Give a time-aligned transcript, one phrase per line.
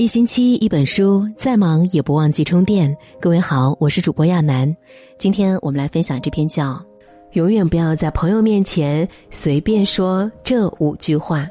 [0.00, 2.96] 一星期一本书，再忙也不忘记充电。
[3.20, 4.74] 各位好，我是主播亚楠，
[5.18, 6.72] 今天我们来分享这篇叫
[7.32, 11.42] 《永远不要在朋友面前随便说这五句话》。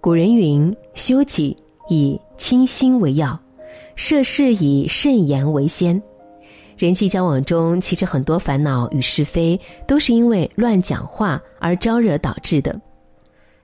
[0.00, 1.54] 古人云：“修己
[1.90, 3.38] 以清心为要，
[3.96, 6.02] 涉世以慎言为先。”
[6.78, 12.80] 人际交往中，其实很多烦恼与是非都是因为乱讲话而招惹导致的。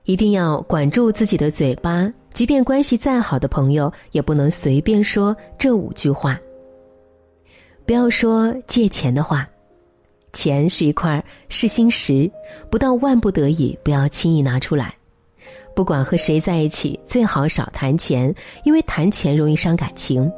[0.05, 6.39] 一定要管住自己的嘴巴，即便关系再好的朋友，也不能随便说这五句话。
[7.85, 9.47] 不要说借钱的话，
[10.33, 12.29] 钱是一块试心石，
[12.69, 14.95] 不到万不得已，不要轻易拿出来。
[15.75, 18.33] 不管和谁在一起，最好少谈钱，
[18.65, 20.31] 因为谈钱容易伤感情。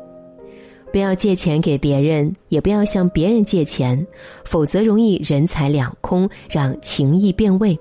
[0.91, 4.05] 不要借钱给别人，也不要向别人借钱，
[4.45, 7.77] 否则容易人财两空，让情谊变味。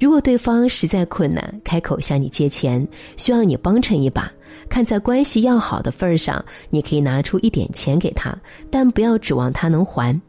[0.00, 4.30] 如果对方实在困难，开口向你借钱，需要你帮衬一把，
[4.68, 8.36] 看在关系要好的份儿上，你可以拿出一点钱给他，
[8.70, 10.20] 但不要指望他能还。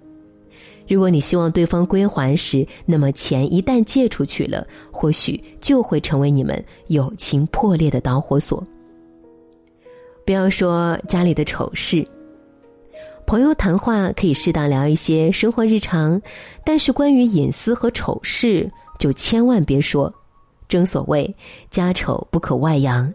[0.88, 8.64] 如果你希望对方归还时，那么钱一旦借出去了，或许就会成为你们友情破裂的导火索。
[10.24, 12.06] 不要说家里的丑事。
[13.26, 16.22] 朋友谈话可以适当聊一些生活日常，
[16.64, 18.72] 但是关于隐私和丑事。
[18.98, 20.14] 就千万别说，
[20.68, 21.36] 正所谓
[21.70, 23.12] 家丑不可外扬，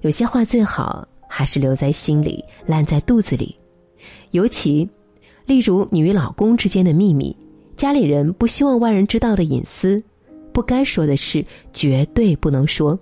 [0.00, 3.56] 有些话最好还是留在心里，烂在肚子里。
[4.30, 4.88] 尤其，
[5.44, 7.36] 例如你与老公之间的秘密，
[7.76, 10.02] 家里人不希望外人知道的隐私，
[10.52, 12.98] 不该说的事绝对不能说。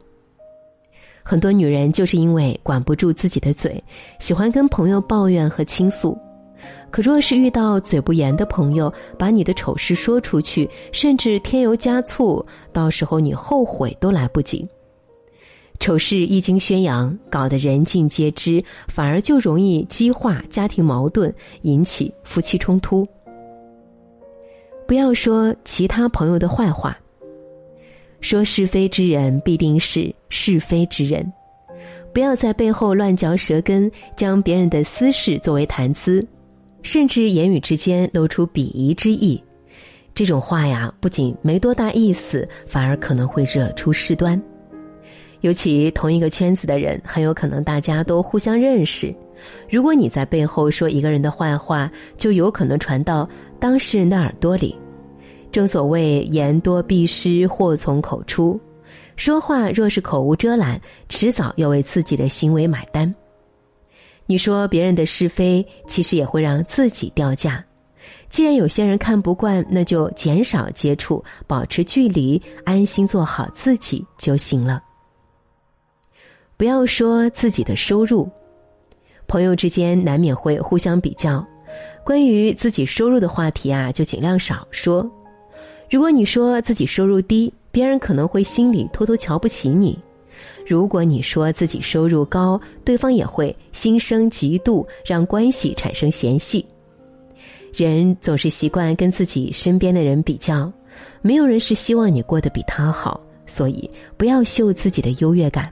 [1.23, 3.83] 很多女人就是因为管不住自己的嘴，
[4.19, 6.19] 喜欢跟朋友抱怨和倾诉。
[6.95, 14.65] 可若是遇到嘴不严的朋友，把你的丑事说出去，甚至添油加醋，到时候你后悔都来不及。
[15.81, 23.05] 丑事一经宣扬，搞得人尽皆知，反而就容易激化家庭矛盾，引起夫妻冲突。
[24.87, 26.97] 不要说其他朋友的坏话，
[28.21, 31.33] 说是非之人必定是是非之人，
[32.13, 36.25] 不要在背后乱嚼舌根，将别人的私事作为谈资。
[36.85, 39.43] 甚至言语之间露出鄙夷之意，
[40.15, 44.41] 这种话呀，不仅没多大意思，反而可能会惹出事端。
[45.41, 49.13] 尤其同一个圈子的人，很有可能大家都互相认识。
[49.69, 53.29] 如果你在背后说一个人的坏话，就有可能传到
[53.59, 54.77] 当事人的耳朵里。
[55.51, 58.61] 正所谓言多必失，祸从口出。
[59.17, 60.79] 说话若是口无遮拦，
[61.09, 63.13] 迟早要为自己的行为买单。
[64.27, 67.65] 你说别人的是非，其实也会让自己掉价。
[68.29, 74.83] 既然有些人看不惯，那就减少接触，保持距离，安心做好自己就行了。
[76.57, 78.29] 不要说自己的收入，
[79.27, 81.45] 朋友之间难免会互相比较。
[82.05, 85.09] 关于自己收入的话题啊，就尽量少说。
[85.91, 89.99] 如果你说自己收入低，别人可能会心里偷偷瞧不起你。
[90.67, 96.65] 如果你说自己收入高，对方也会心生嫉妒，让关系产生嫌隙。
[97.73, 100.73] 人总是习惯跟自己身边的人比较，
[101.23, 105.71] 没有人是希望你过得比他好，所以不要秀自己的优越感。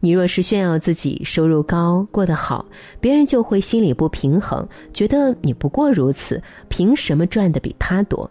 [0.00, 2.64] 你若是炫耀自己收入高、过得好，
[3.00, 8.30] 别人就会心里不平衡，觉得你不过如此，凭什么赚的比他多？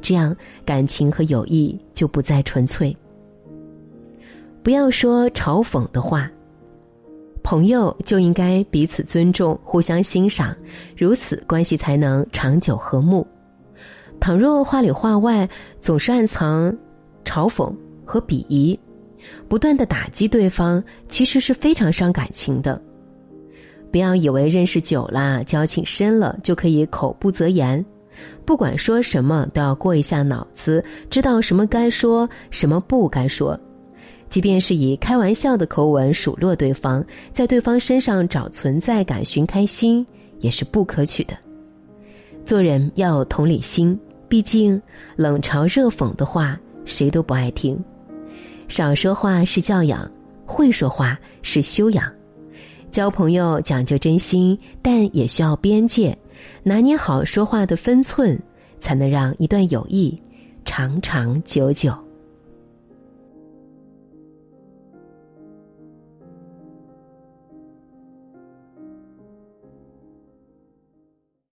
[0.00, 2.94] 这样感情和友谊就不再纯粹。
[4.68, 6.30] 不要说嘲讽的话。
[7.42, 10.54] 朋友就应该彼此尊重、互相欣赏，
[10.94, 13.26] 如此关系才能长久和睦。
[14.20, 15.48] 倘若话里话外
[15.80, 16.70] 总是暗藏
[17.24, 17.74] 嘲讽
[18.04, 18.78] 和鄙夷，
[19.48, 22.78] 不断的打击对方，其实是非常伤感情的。
[23.90, 27.82] 不要以为认识久了、交情深了就可以口不择言，
[28.44, 33.58] 不管说什么都要过一下脑子，知道什么该说，什么不该说。
[34.28, 40.06] 即便是以开玩笑的口吻数落对方，在对方身上找存在感、寻开心，
[40.40, 41.36] 也是不可取的。
[42.44, 43.98] 做人要有同理心，
[44.28, 44.80] 毕竟
[45.16, 47.78] 冷嘲热讽的话谁都不爱听。
[48.68, 50.10] 少说话是教养，
[50.44, 52.10] 会说话是修养。
[52.90, 56.16] 交朋友讲究真心，但也需要边界，
[56.62, 58.38] 拿捏好说话的分寸，
[58.80, 60.18] 才能让一段友谊
[60.64, 62.07] 长长久久。